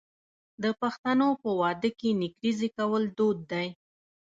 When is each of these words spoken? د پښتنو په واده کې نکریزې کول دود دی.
د 0.63 0.65
پښتنو 0.81 1.29
په 1.41 1.49
واده 1.59 1.89
کې 1.99 2.09
نکریزې 2.21 2.69
کول 2.77 3.03
دود 3.17 3.39
دی. 3.51 3.67